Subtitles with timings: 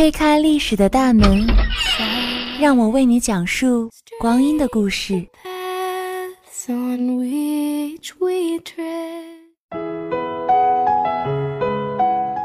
[0.00, 1.46] 推开历史的大门，
[2.58, 5.22] 让我为你讲述光阴的故事。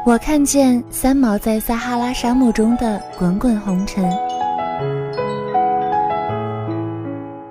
[0.04, 4.04] 我看见三毛在撒哈拉沙漠中的滚滚红尘，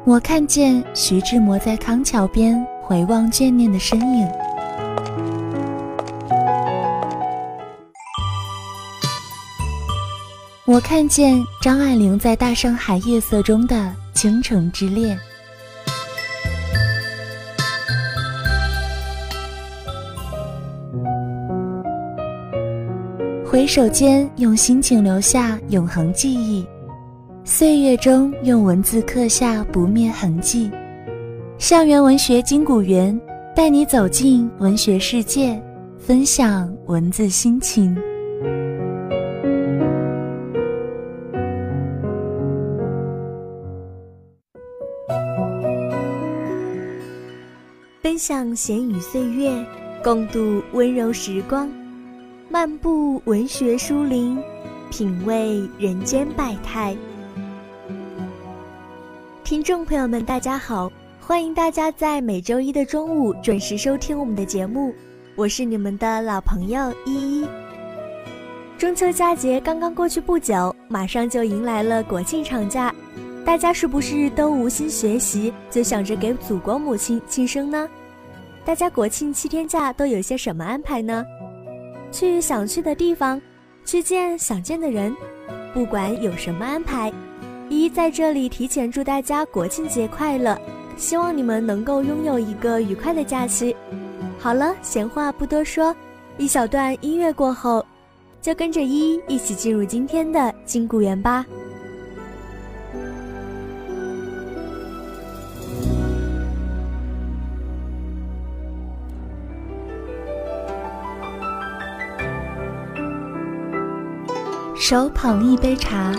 [0.05, 4.44] 我看见徐志摩在康桥边回望眷恋的身影。
[10.75, 15.17] 我看见张爱玲在大上海夜色中的倾城之恋，
[23.49, 26.67] 回首间用心情留下永恒记忆，
[27.45, 30.69] 岁月中用文字刻下不灭痕迹。
[31.57, 33.17] 校园文学金谷园
[33.55, 35.57] 带你走进文学世界，
[35.97, 37.97] 分享文字心情。
[48.05, 49.51] 分享闲语岁月，
[50.03, 51.67] 共度温柔时光，
[52.49, 54.37] 漫步文学书林，
[54.91, 56.95] 品味人间百态。
[59.43, 64.93] 听众朋友们，大家好，欢迎大家在每周一的中午准时收听我们的节目，
[65.35, 67.47] 我是你们的老朋友依依。
[68.77, 72.93] 中秋佳节刚刚过去不久，马上就迎来了国庆长假，
[73.45, 77.87] 大家是不是都无心学习，就想着给祖国母亲庆生呢？
[78.65, 81.23] 大家国庆七天假都有些什么安排呢？
[82.11, 83.39] 去想去的地方，
[83.85, 85.15] 去见想见的人，
[85.75, 87.13] 不管有什么安排，
[87.69, 90.59] 一在这里提前祝大家国庆节快乐，
[90.97, 93.75] 希望你们能够拥有一个愉快的假期。
[94.39, 95.95] 好了，闲话不多说，
[96.39, 97.85] 一小段音乐过后，
[98.41, 101.45] 就跟着依依一起进入今天的金谷园吧。
[114.77, 116.13] 手捧一杯茶，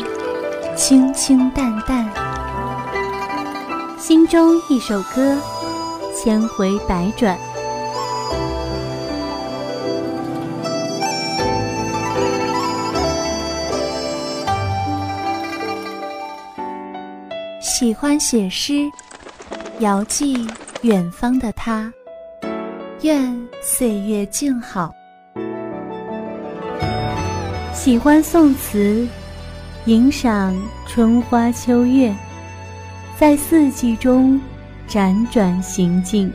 [0.75, 2.09] 清清淡淡；
[3.99, 5.39] 心中一首歌，
[6.17, 7.39] 千回百转。
[17.61, 18.91] 喜欢写诗，
[19.81, 20.49] 遥寄
[20.81, 21.93] 远方的他，
[23.03, 24.96] 愿岁月静好。
[27.87, 29.07] 喜欢宋词，
[29.85, 30.53] 吟赏
[30.89, 32.13] 春花秋月，
[33.17, 34.41] 在四季中
[34.89, 36.29] 辗转行进。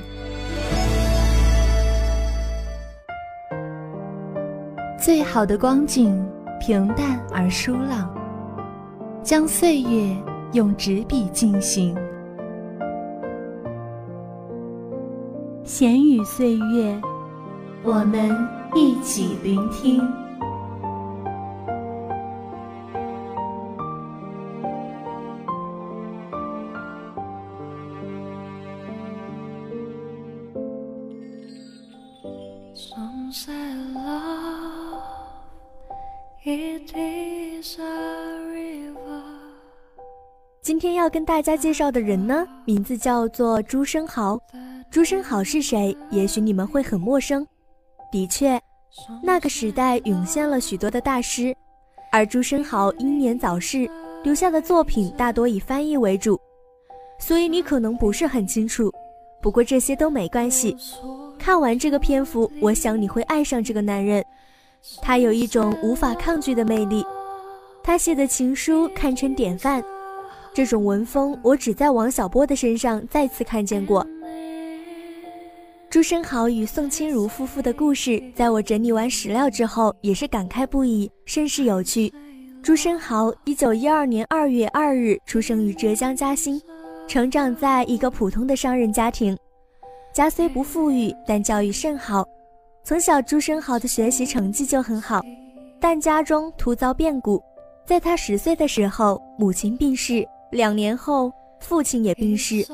[4.98, 6.26] 最好的光景，
[6.62, 8.10] 平淡而舒朗，
[9.22, 10.16] 将岁月
[10.54, 11.94] 用纸笔进行。
[15.66, 16.98] 闲语岁月，
[17.84, 18.34] 我们
[18.74, 20.02] 一起聆听。
[40.62, 44.38] 今天要跟大家介绍的人呢，名字叫做朱生豪。
[44.90, 45.96] 朱生豪是谁？
[46.10, 47.48] 也许你们会很陌生。
[48.12, 48.62] 的确，
[49.24, 51.56] 那个时代涌现了许多的大师，
[52.12, 53.90] 而朱生豪英年早逝，
[54.24, 56.38] 留下的作品大多以翻译为主，
[57.18, 58.92] 所以你可能不是很清楚。
[59.42, 60.76] 不过这些都没关系。
[61.42, 64.24] 看完这个篇幅，我想你会爱上这个男人。
[65.02, 67.04] 他有一种无法抗拒的魅力，
[67.84, 69.84] 他写的情书堪称典范。
[70.54, 74.06] 这种文风，我只在王小波的身上再次看见过。
[75.90, 82.14] 朱生豪与宋清如夫妇的故事，在我整理完史料之后，也是感慨不已，甚是有趣。
[82.62, 86.62] 朱生豪，一九一二年二月二日出生于浙江嘉兴，
[87.08, 89.36] 成长在一个普通的商人家庭。
[90.14, 92.28] 家虽不富裕，但教育甚好。
[92.84, 95.22] 从小，朱生豪的学习成绩就很好，
[95.80, 97.42] 但家中突遭变故，
[97.86, 100.28] 在他十岁的时候，母亲病逝。
[100.52, 101.32] 两年后，
[101.62, 102.66] 父亲也病逝，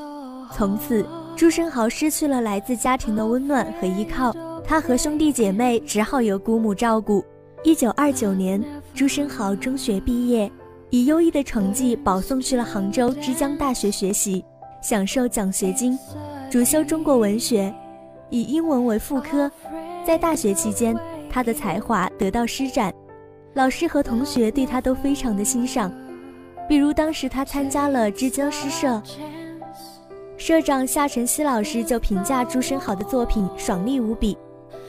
[0.52, 1.06] 从此
[1.36, 4.34] 朱生豪失去了来自家庭的温暖和依靠，
[4.64, 7.24] 他和兄弟姐妹只好由姑母照顾。
[7.62, 8.60] 一九二九年，
[8.94, 10.50] 朱生豪中学毕业，
[10.90, 14.44] 以优异的成绩保送去了杭州之江大学学习，
[14.82, 15.96] 享受奖学金，
[16.50, 17.72] 主修中国文学，
[18.30, 19.50] 以英文为副科。
[20.06, 20.96] 在大学期间，
[21.28, 22.92] 他的才华得到施展。
[23.52, 25.92] 老师和同学对他都非常的欣赏。
[26.66, 29.02] 比如当时他参加了之江诗社，
[30.38, 34.36] 社长夏晨曦老师就评价朱生豪的作品爽利无比。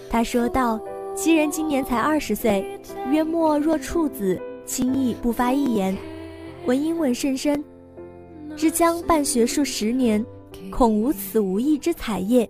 [0.09, 0.79] 他说道
[1.13, 2.79] ：“其人今年才二十岁，
[3.11, 5.97] 约莫若处子，轻易不发一言，
[6.65, 7.61] 文英文甚深。
[8.55, 10.25] 之江办学数十年，
[10.71, 12.49] 恐无此无异之才业。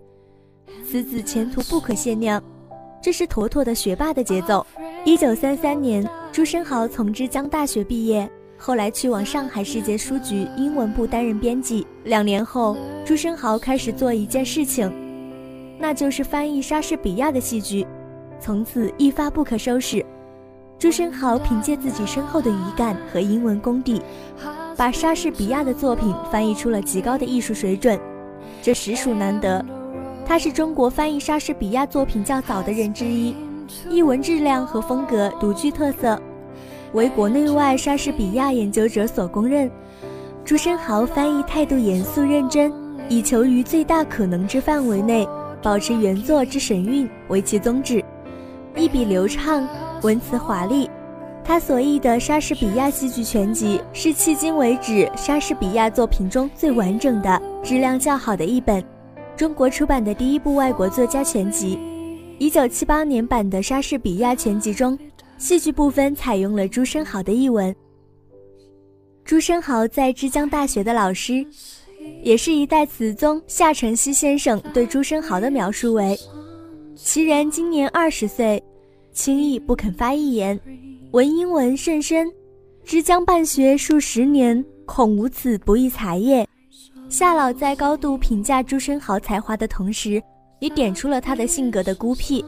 [0.84, 2.42] 此子前途不可限量。”
[3.02, 4.66] 这是妥妥的学霸的节奏。
[5.06, 11.86] 一九三三年，朱生豪从之江大学毕业，后来去往上海世界书局英文部担任编辑。
[12.04, 12.76] 两年后，
[13.06, 14.92] 朱生豪开始做一件事情，
[15.78, 17.86] 那就是翻译莎士比亚的戏剧，
[18.38, 20.04] 从此一发不可收拾。
[20.78, 24.02] 朱生豪凭借自己深厚的语感和英文功底，
[24.80, 28.00] 把莎士比亚的作品翻译出了极高的艺术水准，
[28.62, 29.62] 这实属难得。
[30.24, 33.36] 他是中国翻译莎士比亚作品较早的人之一，
[33.90, 36.18] 译文质量和风格独具特色，
[36.94, 39.70] 为国内外莎士比亚研究者所公认。
[40.46, 42.72] 朱生豪翻译态度严肃认真，
[43.10, 45.28] 以求于最大可能之范围内
[45.62, 48.02] 保持原作之神韵为其宗旨，
[48.74, 49.68] 一笔流畅，
[50.00, 50.88] 文辞华丽。
[51.50, 58.80] 他所译的《莎士比亚戏剧全集》是迄今为止莎士比亚作品中最完整的、质量较好的一本。
[59.36, 61.76] 中国出版的第一部外国作家全集，
[62.38, 64.96] 一九七八年版的《莎士比亚全集》中，
[65.38, 67.74] 戏剧部分采用了朱生豪的译文。
[69.24, 71.44] 朱生豪在浙江大学的老师，
[72.22, 76.16] 也是一代词宗夏承熹先生对朱生豪的描述为：
[76.94, 78.62] 其人今年二十岁，
[79.20, 80.58] 轻易不肯发一言，
[81.10, 82.26] 文英文甚深，
[82.82, 86.48] 之江办学数十年，恐无此不义才也。
[87.10, 90.22] 夏老在高度评价朱生豪才华的同时，
[90.58, 92.42] 也点出了他的性格的孤僻。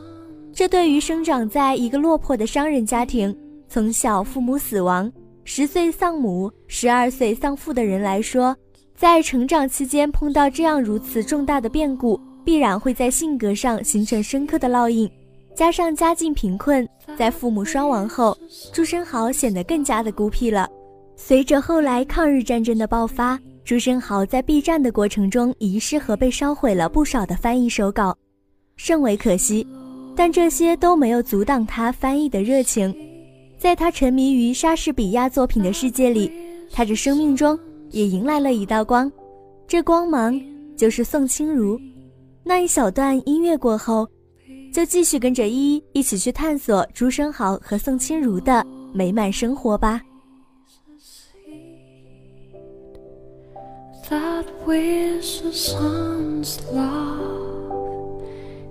[0.51, 3.37] 这对于生长在一个落魄的商人家庭，
[3.69, 5.13] 从小父母死亡，
[5.45, 8.57] 十岁丧母，十二岁丧父的人来说，
[8.97, 15.07] 在成长期间碰到这样如此重大的变故，必然会在性格上形成深刻的烙印。
[15.55, 18.37] 加上家境贫困，在父母双亡后，
[18.73, 20.69] 朱生豪显得更加的孤僻了。
[21.17, 23.39] 随着后来抗日战争的爆发。
[23.65, 28.13] 朱生豪在避战的过程中遗失和被烧毁了不少的翻译手稿，
[28.77, 29.65] 甚为可惜。
[30.17, 32.93] 但这些都没有阻挡他翻译的热情。
[33.57, 36.29] 在他沉迷于莎士比亚作品的世界里，
[36.73, 37.57] 他的生命中
[37.91, 39.11] 也迎来了一道光，
[39.69, 40.39] 这光芒
[40.77, 41.81] 就是宋清如。
[42.43, 44.09] 那一小段音乐过后，
[44.73, 50.01] 就继续跟着依依一起去探索朱生豪和宋清如的美满生活吧。
[54.13, 58.23] that wish the sun's love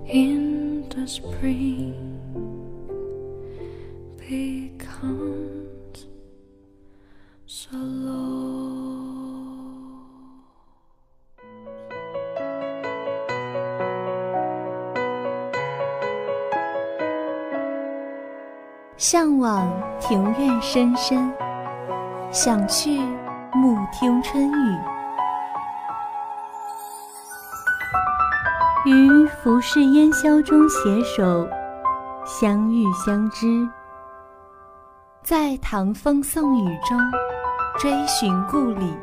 [0.06, 1.94] in the spring
[4.18, 5.41] becomes
[19.12, 19.70] 向往
[20.00, 21.30] 庭院深深，
[22.30, 22.98] 想去
[23.52, 24.78] 暮听春雨。
[28.86, 31.46] 于浮世烟消中携手
[32.24, 33.68] 相遇相知，
[35.22, 36.98] 在唐风宋雨中
[37.78, 38.96] 追寻故里。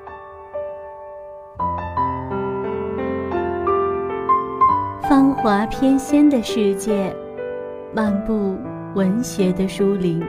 [5.08, 7.16] 芳华翩跹的世界，
[7.94, 8.58] 漫步
[9.00, 10.22] 文学的书林。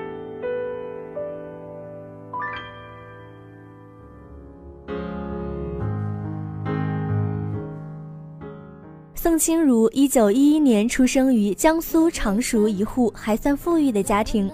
[9.17, 14.49] 宋清如一九一一年出生于江苏常熟一户还算富裕的家庭，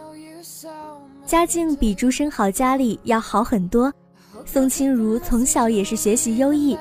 [1.26, 3.92] 家境比朱生豪家里要好很多。
[4.46, 6.74] 宋清如从小也是学习优异，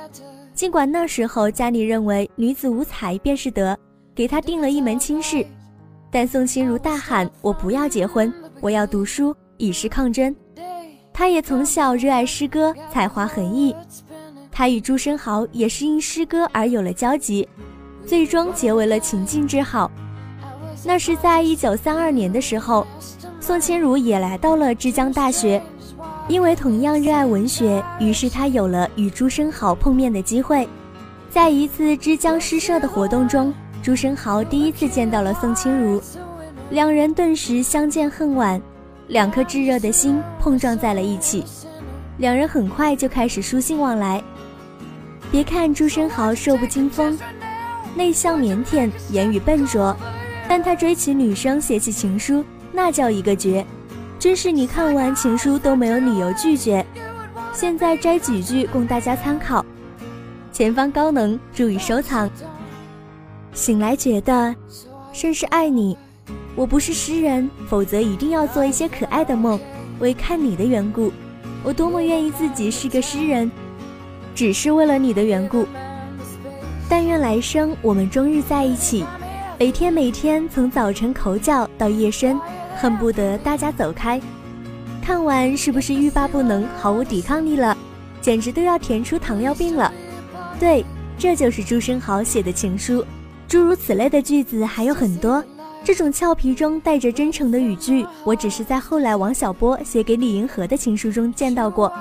[0.53, 3.77] 尽管那时候家里认为女子无才便是德，
[4.15, 5.45] 给她定了一门亲事，
[6.15, 10.33] 但宋清如大喊：“我不要结婚，我要读书，以示抗争。”
[11.11, 13.75] 他也从小热爱诗歌，才华横溢。
[14.49, 17.45] 他与朱生豪也是因诗歌而有了交集。
[18.05, 19.91] 最终结为了情近之好。
[20.85, 22.87] 那是在一九三二年的时候，
[23.41, 25.61] 宋清如也来到了之江大学，
[26.29, 30.65] 因为同样热爱文学，于是他有了与朱生豪碰面的机会。
[31.29, 33.53] 在一次之江诗社的活动中，
[33.85, 36.01] 朱生豪第一次见到了宋清如，
[36.71, 38.59] 两人顿时相见恨晚，
[39.09, 41.43] 两颗炙热的心碰撞在了一起，
[42.17, 44.23] 两人很快就开始书信往来。
[45.31, 47.15] 别看朱生豪瘦不禁风。
[47.93, 49.95] 内向腼腆，言语笨拙，
[50.49, 53.63] 但他追起女生写起情书，那叫一个绝。
[54.17, 56.83] 真是你看完情书都没有理由拒绝。
[57.53, 59.63] 现在摘几句供大家参考。
[60.51, 62.27] 前方高能，注意收藏。
[63.55, 64.53] 醒来觉得，
[65.13, 65.97] 甚是爱你。
[66.55, 69.57] 我不是诗人，否则一定要做一些可爱的梦。
[69.99, 71.11] 为看你的缘故，
[71.63, 73.49] 我多么愿意自己是个诗人，
[74.35, 75.65] 只是为了你的缘故。
[76.89, 79.05] 但愿来生我们终日在一起，
[79.57, 82.37] 每天每天从早晨口角到夜深，
[82.75, 84.21] 恨不得大家走开。
[85.01, 87.75] 看完是不是欲罢不能，毫无抵抗力了？
[88.21, 89.93] 简直都要甜出糖尿病了。
[90.59, 90.83] 对，
[91.17, 93.05] 这就是朱生豪写的情书。
[93.47, 95.43] 诸如此类的句子还有很多。
[95.83, 101.93] 这种俏皮中带着真诚的语句，我只是在后来王小波写给李银河的情书中见到过。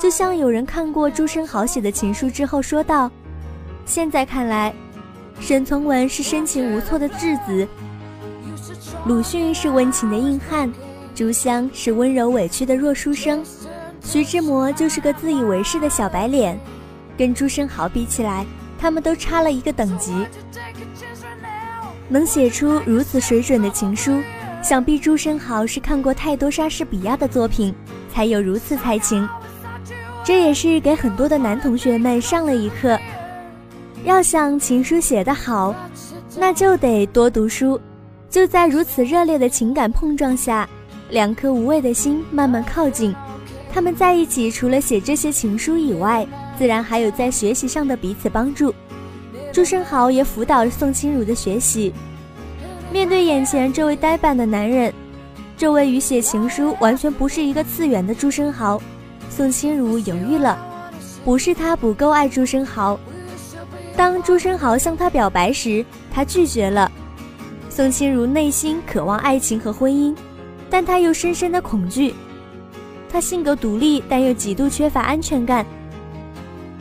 [0.00, 3.08] 就像有人看过朱生豪写的情书之后说道
[3.86, 4.74] ：“现在看来，
[5.38, 7.68] 沈从文是深情无措的稚子，
[9.06, 10.68] 鲁迅是温情的硬汉。”
[11.14, 13.44] 朱香是温柔委屈的弱书生，
[14.02, 16.58] 徐志摩就是个自以为是的小白脸，
[17.16, 18.44] 跟朱生豪比起来，
[18.80, 20.26] 他们都差了一个等级。
[22.08, 24.20] 能写出如此水准的情书，
[24.62, 27.74] 想必朱生豪是看过太多莎士比亚的作品，
[28.12, 29.28] 才有如此才情。
[30.24, 32.98] 这也是给很多的男同学们上了一课。
[34.04, 35.74] 要想情书写得好，
[36.36, 37.80] 那就得多读书。
[38.28, 40.68] 就在如此热烈的情感碰撞下。
[41.10, 43.14] 两颗无畏的心慢慢靠近，
[43.70, 48.74] 他们在一起，除了写这些情书以外，自然还有在学习上的彼此帮助。
[49.52, 51.92] 朱生豪也辅导宋清如的学习。
[52.90, 54.92] 面对眼前这位呆板的男人，
[55.56, 58.80] 这位与写情书完全不是一个次元的朱生豪，
[59.28, 60.58] 宋清如犹豫了。
[61.24, 62.98] 不是他不够爱朱生豪，
[63.96, 66.90] 当朱生豪向他表白时，他拒绝了。
[67.68, 70.14] 宋清如内心渴望爱情和婚姻。
[70.68, 72.14] 但他又深深的恐惧，
[73.10, 75.66] 他性格独立，但又极度缺乏安全感。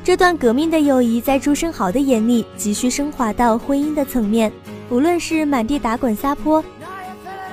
[0.03, 4.51] 这段革命的友谊在朱生豪的眼里，急需升华到婚姻的层面。
[4.89, 6.63] 无论是满地打滚撒泼，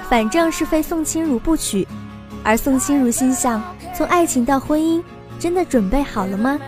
[0.09, 1.87] 反正是非宋清如不娶。
[2.43, 3.63] 而宋清如心想，
[3.95, 5.03] 从爱情到婚姻，
[5.39, 6.59] 真的准备好了吗？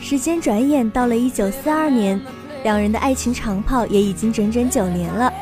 [0.00, 2.20] 时间转眼到了一九四二年，
[2.62, 5.32] 两人的爱情长跑也已经整整九年了。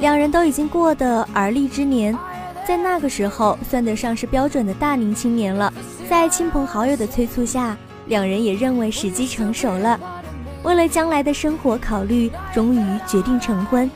[0.00, 2.16] 两人都已经过的而立之年，
[2.66, 5.70] 在那个时候算得上是标准的大龄青年了。
[6.08, 9.98] 在亲朋好友的催促下，两人也认为时机成熟了。
[10.62, 13.90] 为了将来的生活考虑，终于决定成婚。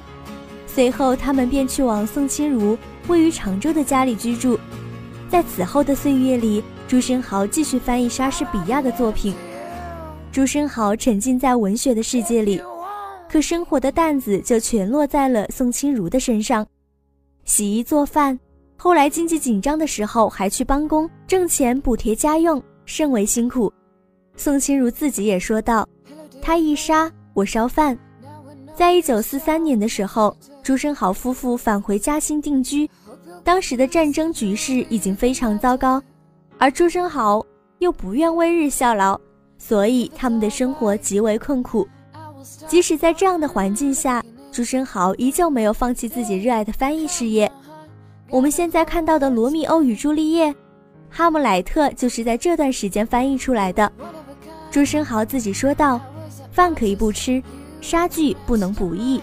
[0.67, 2.77] 随后，他们便去往宋清如
[3.09, 4.59] 位于常州的家里居住。
[5.29, 9.35] 在此后的岁月里，朱生豪继续翻译莎士比亚的作品。
[10.31, 12.61] 朱生豪沉浸在文学的世界里。
[13.31, 16.67] 可生活的担子就全落在了宋清如的身上，
[17.45, 18.39] 洗衣做饭，
[18.79, 23.71] 后来经济紧张的时候还去帮工挣钱补贴家用，甚为辛苦。
[24.39, 25.87] 宋清如自己也说道
[26.41, 27.99] ：“他一杀，我烧饭。”
[28.75, 32.89] 在一九四三年的时候，朱生豪夫妇返回嘉兴定居，
[33.43, 36.01] 当时的战争局势已经非常糟糕，
[36.57, 37.45] 而朱生豪
[37.81, 39.21] 又不愿为日效劳，
[39.59, 41.87] 所以他们的生活极为困苦。
[42.69, 47.51] 即使在这样的环境下，朱生豪依旧没有放弃自己热爱的翻译事业。
[48.31, 50.47] 我们现在看到的《罗密欧与朱丽叶》
[51.11, 53.91] 《哈姆莱特》就是在这段时间翻译出来的。
[54.71, 56.01] 朱生豪自己说道
[56.53, 57.43] ：“饭可以不吃，
[57.81, 59.21] 杀剧不能不译。”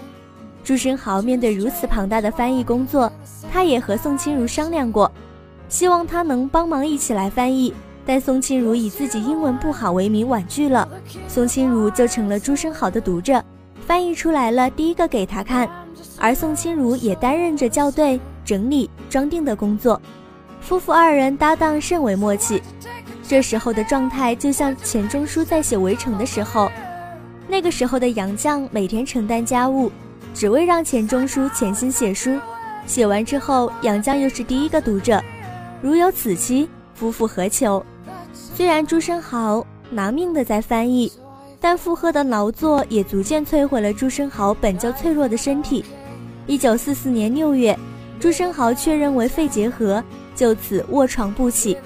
[0.64, 3.10] 朱生豪面对如此庞大的翻译工作，
[3.52, 5.10] 他也和宋清如商量过，
[5.68, 7.72] 希望他能帮忙一起来翻译。
[8.04, 10.88] 但宋清如以自己英文不好为名婉拒了，
[11.28, 13.42] 宋清如就成了朱生豪的读者，
[13.86, 15.68] 翻译出来了第一个给他看，
[16.18, 20.00] 而宋清如也担任着校对、整理、装订的工作，
[20.60, 22.62] 夫妇二人搭档甚为默契。
[23.28, 26.70] 这时候的状态就像钱钟书在写《围城》的时候，
[27.48, 29.90] 那个时候的杨绛每天承担家务，
[30.32, 32.38] 只为让钱钟书潜心写书，
[32.86, 35.20] 写完之后杨绛又是第一个读者，
[35.82, 37.84] 如有此期，夫复何求？
[38.32, 41.12] 虽然朱生豪拿命的在翻译，
[41.60, 45.84] 但负荷的劳作也逐渐摧毁了朱生豪本就脆弱的身体。
[46.46, 47.76] 一九四四年六月，
[48.20, 50.02] 朱生豪确认为肺结核，
[50.36, 51.76] 就此卧床不起，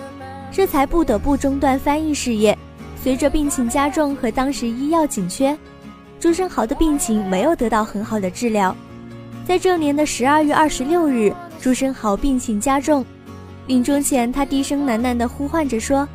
[0.53, 2.57] 这才不得不中断翻译事业。
[3.03, 5.57] 随着病情加重和当时医药紧缺，
[6.19, 8.77] 朱生豪的病情没有得到很好的治疗。
[9.47, 13.05] 在这年的十二月二十六日，朱生豪病情加重，
[13.67, 16.07] 临终前他低声喃喃地呼唤着说。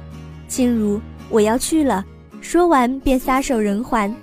[0.48, 2.06] 清如，我要去了。
[2.40, 4.16] 说完便撒手人寰。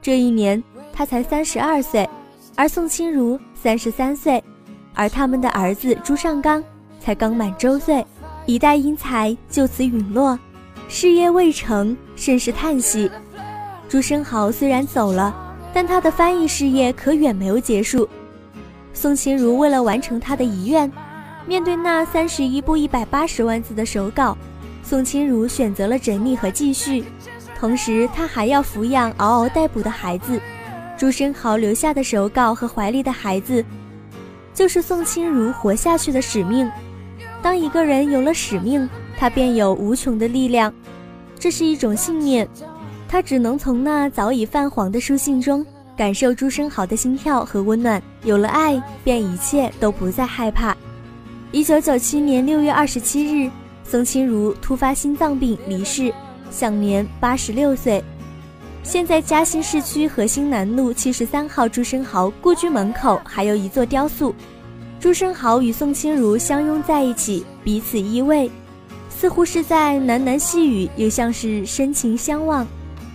[0.00, 2.08] 这一年他才三十二岁，
[2.54, 4.42] 而宋清如三十三岁，
[4.94, 6.64] 而他们的儿子朱尚刚
[6.98, 8.04] 才刚满周岁，
[8.46, 10.38] 一代英才就此陨落，
[10.88, 13.10] 事业未成，甚是叹息。
[13.88, 15.34] 朱生豪虽然走了，
[15.74, 18.08] 但他的翻译事业可远没有结束。
[18.94, 20.90] 宋清如为了完成他的遗愿，
[21.44, 24.38] 面对那三十一部一百八十万字的手稿，
[24.84, 27.04] 宋清如选择了整理和继续。
[27.58, 30.40] 同时，他还要抚养嗷嗷待哺的孩子。
[30.96, 33.64] 朱生豪留下的手稿和怀里的孩子，
[34.54, 36.70] 就是宋清如活下去的使命。
[37.46, 40.74] 当一个人有了使命，他便有无穷的力量，
[41.38, 42.48] 这是一种信念。
[43.08, 45.64] 他只能从那早已泛黄的书信中
[45.96, 48.02] 感受朱生豪的心跳和温暖。
[48.24, 50.76] 有了爱，便一切都不再害怕。
[51.52, 53.48] 一九九七年六月二十七日，
[53.84, 56.12] 宋清如突发心脏病离世，
[56.50, 58.02] 享年八十六岁。
[58.82, 64.34] 现在嘉兴市区核心南路七十三号朱生豪故居门口还有一座雕塑，
[64.98, 68.50] 朱生豪与宋清如相拥在一起，彼此依偎，
[69.10, 72.66] 似乎是在喃喃细语，又像是深情相望。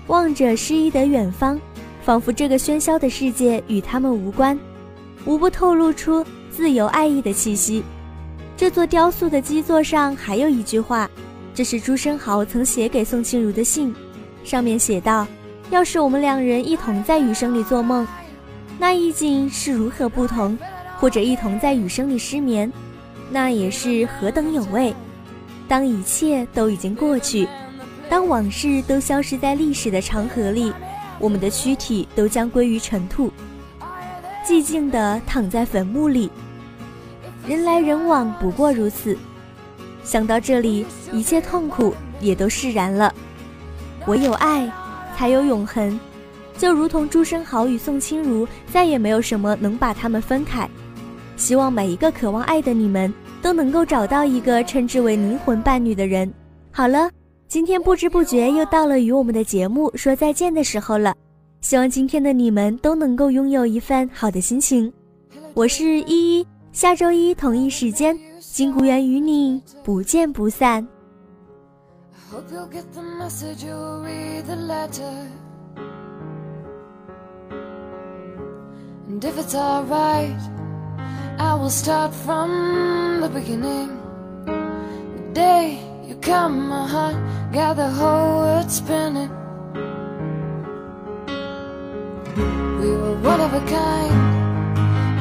[0.07, 1.59] 望着诗意的远方，
[2.03, 4.57] 仿佛这个喧嚣的世界与他们无关，
[5.25, 7.83] 无不透露出自由爱意的气息。
[8.55, 11.09] 这座雕塑的基座上还有一句话，
[11.53, 13.93] 这是朱生豪曾写给宋清如的信，
[14.43, 15.25] 上面写道
[15.71, 18.07] ：“要是我们两人一同在雨声里做梦，
[18.77, 20.55] 那意境是如何不同；
[21.01, 22.71] 或者一同在雨声里失眠，
[23.31, 24.93] 那也是何等有味。
[25.67, 27.47] 当一切都已经过去。”
[28.07, 30.73] 当往事都消失在历史的长河里，
[31.17, 33.31] 我们的躯体都将归于尘土，
[34.45, 36.29] 寂静地躺在坟墓里。
[37.47, 39.17] 人来人往不过如此。
[40.03, 43.15] 想到这里，一切痛苦也都释然了。
[44.07, 44.69] 唯有爱，
[45.17, 45.97] 才有永恒。
[46.57, 50.69] 就如同朱生豪与宋清如，再也没有什么能把他们分开。
[51.41, 56.31] 希望每一个渴望爱的你们，都能够找到一个称之为灵魂伴侣的人。
[56.71, 57.09] 好了。
[57.47, 61.13] 今天不知不觉又到了与我们的节目说再见的时候了，
[61.59, 64.89] 希望今天的你们都能够拥有一份好的心情。
[65.53, 70.87] 我是依依，下周一同一时间，金谷园与你不见不散。
[81.39, 83.89] I will start from the beginning.
[84.45, 87.15] The day you come, my heart
[87.51, 89.29] got the whole world spinning.
[92.81, 94.15] We were one of a kind.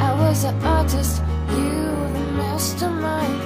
[0.03, 1.83] I was an artist, you
[2.15, 3.41] the mastermind.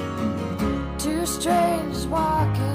[0.99, 2.74] Two strangers walking.